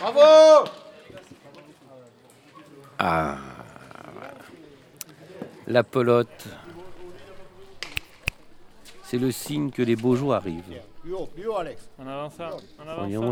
[0.00, 0.70] Bravo
[2.98, 3.36] Ah.
[5.66, 6.48] La pelote.
[9.04, 10.62] C'est le signe que les beaux jours arrivent.
[11.02, 11.88] Plus haut, Alex.
[11.98, 12.56] On avance ça.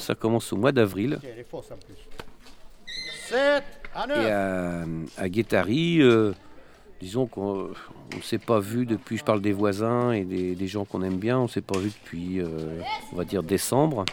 [0.00, 0.14] Ça.
[0.14, 1.20] commence au mois d'avril.
[1.24, 1.44] Et
[3.94, 4.82] à,
[5.18, 5.26] à
[5.64, 6.32] euh,
[7.00, 7.70] disons qu'on
[8.16, 11.38] ne s'est pas vu depuis, je parle des voisins et des, gens qu'on aime bien,
[11.38, 12.80] on ne s'est pas vu depuis, euh,
[13.12, 14.04] on va dire, décembre.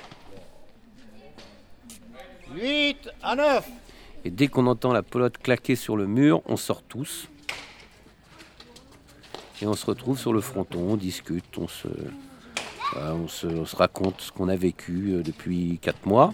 [2.55, 3.70] 8 à 9.
[4.25, 7.27] Et dès qu'on entend la pelote claquer sur le mur, on sort tous.
[9.61, 11.88] Et on se retrouve sur le fronton, on discute, on se,
[12.93, 16.33] voilà, on se, on se raconte ce qu'on a vécu euh, depuis 4 mois.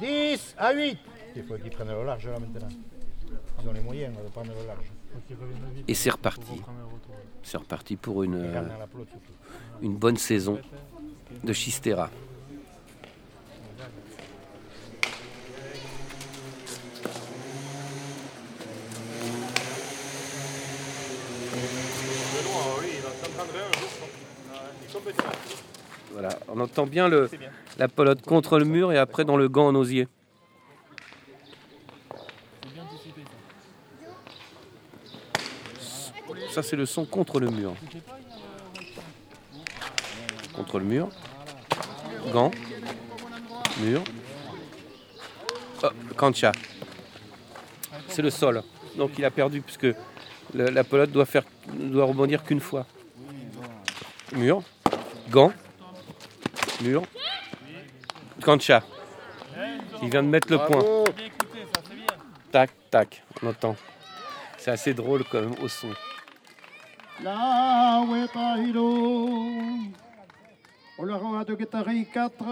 [0.00, 0.98] 10 à 8.
[1.36, 2.68] Il faut qu'ils prennent le large là maintenant.
[3.62, 4.92] Ils ont les moyens de prendre le large.
[5.88, 6.60] Et c'est reparti.
[7.42, 8.62] C'est reparti pour une, euh,
[9.80, 10.58] une bonne saison
[11.42, 12.10] de Chistera.
[26.12, 27.10] Voilà, on entend bien,
[27.78, 30.08] la pelote contre le mur et après dans le gant en osier.
[36.50, 36.62] Ça.
[36.62, 37.74] C'est le son contre le mur.
[40.54, 41.10] Contre le mur.
[42.32, 42.50] Gant.
[43.80, 44.02] Mur.
[45.82, 46.52] Oh, cancha.
[48.08, 48.62] C'est le sol.
[48.96, 49.88] Donc il a perdu puisque
[50.54, 51.26] la pelote doit,
[51.74, 52.86] doit rebondir qu'une fois.
[54.32, 54.62] Mur.
[55.30, 55.52] Gant.
[56.82, 57.02] Mur.
[58.42, 58.82] Cancha.
[60.02, 61.04] Il vient de mettre le point.
[62.52, 63.22] Tac, tac.
[63.42, 63.76] On entend.
[64.58, 65.88] C'est assez drôle quand même au son.
[67.22, 69.28] La Wetailo.
[70.98, 72.44] Au le roi de Guétari 4.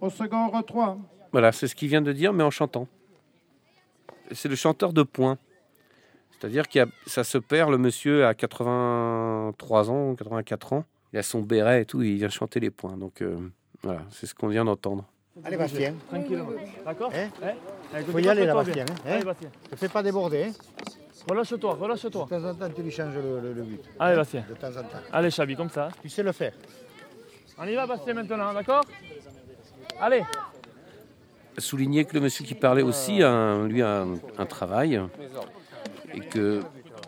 [0.00, 0.98] Au second 3.
[1.32, 2.88] Voilà, c'est ce qu'il vient de dire, mais en chantant.
[4.32, 5.38] C'est le chanteur de points.
[6.32, 10.84] C'est-à-dire que ça se perd, le monsieur a 83 ans, 84 ans.
[11.16, 12.94] Il a son béret et tout, il vient chanter les points.
[12.98, 13.38] Donc euh,
[13.82, 15.06] voilà, c'est ce qu'on vient d'entendre.
[15.42, 15.94] Allez, Bastien.
[16.10, 16.48] Tranquillement.
[16.84, 17.30] D'accord Hein
[17.94, 18.84] Allez, Faut y aller là, Bastien.
[18.84, 18.84] bien.
[18.84, 19.24] hein, Allez.
[19.24, 19.48] Bastien.
[19.72, 20.44] Ne fais pas déborder.
[20.44, 20.52] Hein.
[21.26, 22.26] Relâche-toi, De relâche-toi.
[22.28, 23.80] temps en temps, tu lui changes le, le- le but.
[23.98, 24.44] Allez, Bastien.
[24.46, 24.98] De temps en temps.
[25.10, 25.88] Allez, Chabi, comme ça.
[26.02, 26.52] Tu sais le faire.
[27.56, 28.84] On y va, Bastien, maintenant, d'accord
[29.98, 30.22] Allez.
[31.56, 35.00] Souligner que le monsieur qui parlait aussi a lui a un, un travail
[36.12, 36.60] et que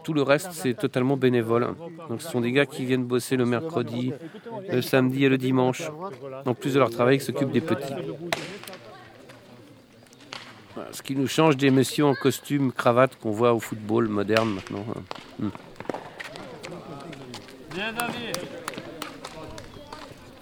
[0.09, 1.75] tout le reste c'est totalement bénévole.
[2.09, 4.15] Donc ce sont des gars qui viennent bosser le mercredi,
[4.73, 5.83] le samedi et le dimanche.
[6.47, 7.93] En plus de leur travail, ils s'occupent des petits.
[10.75, 14.55] Voilà, ce qui nous change des messieurs en costume, cravate qu'on voit au football moderne
[14.55, 14.87] maintenant.
[17.75, 18.33] Bien, Xavier.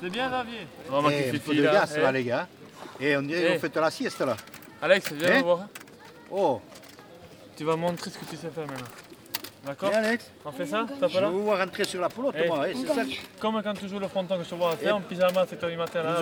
[0.00, 0.58] C'est bien, Xavier.
[0.92, 1.72] On va Eh, un peu de là.
[1.72, 2.46] gaz Eh, là, les gars.
[3.00, 3.54] Et on dirait Eh.
[3.54, 4.36] qu'on fait la sieste là.
[4.80, 5.66] Alex, viens voir.
[6.30, 6.60] Oh,
[7.56, 8.86] Tu vas montrer ce que tu sais faire maintenant.
[9.66, 12.00] D'accord et Alex On fait ça T'as Je pas là veux vous voir rentrer sur
[12.00, 12.46] la pelote, Eh.
[12.46, 12.66] moi.
[12.74, 13.02] C'est ça.
[13.40, 15.68] Comme quand tu joues le fronton que je te vois faire en pyjama à 7h
[15.70, 16.20] du matin là.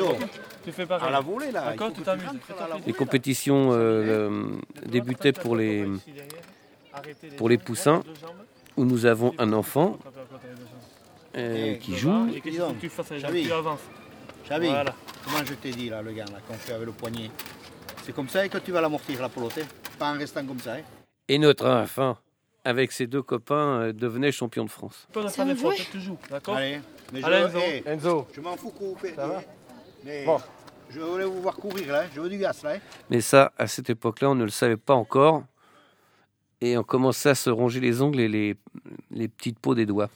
[0.65, 1.09] Tu fais pareil.
[1.09, 1.71] À la volée là.
[1.71, 2.27] D'accord, Il faut tu que t'amuses.
[2.27, 4.47] rentres, à la Les compétitions euh,
[4.87, 5.87] débutaient pour les,
[7.37, 8.03] pour les poussins
[8.77, 9.99] où nous avons un enfant
[11.37, 12.29] euh, qui joue.
[12.35, 13.45] Et qu'est-ce qu'il faut que tu fasses avec Xavi.
[13.45, 13.81] Tu avances.
[14.47, 14.95] Xavi, Voilà.
[15.25, 17.31] comment je t'ai dit là, le gars là, qu'on fait avec le poignet
[18.05, 19.67] C'est comme ça que tu vas l'amortir la pelote, hein.
[19.99, 20.75] pas en restant comme ça.
[20.75, 20.81] hein.
[21.29, 22.19] Et notre enfant,
[22.65, 25.07] avec ses deux copains, euh, devenait champion de France.
[25.13, 26.19] Pas de faire des joues.
[26.31, 26.81] D'accord Allez,
[27.13, 27.59] mais je, Allez, Enzo.
[27.63, 28.29] eh, Enzo.
[28.35, 29.15] je m'en fous couper.
[29.15, 29.43] Ça va
[30.05, 30.39] Mais Bon.
[30.91, 32.09] je voulais vous voir courir là, hein.
[32.15, 32.75] je veux du gaz là.
[32.75, 32.79] hein.
[33.11, 35.45] Mais ça, à cette époque-là, on ne le savait pas encore.
[36.61, 38.57] Et on commençait à se ronger les ongles et les,
[39.11, 40.09] les petites peaux des doigts.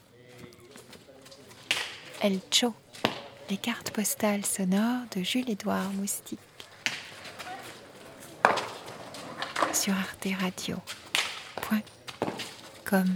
[2.22, 2.72] El Cho,
[3.50, 6.38] les cartes postales sonores de Jules-Édouard Moustique.
[9.74, 11.80] Sur arteradio.com
[12.88, 13.06] человека